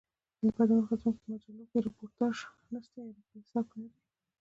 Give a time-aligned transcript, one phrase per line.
[0.45, 2.37] له بده مرغه زموږ په مجلوکښي راپورتاژ
[2.73, 3.87] نسته یا په نه حساب دئ.